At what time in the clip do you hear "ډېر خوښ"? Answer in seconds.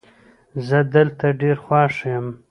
1.41-1.95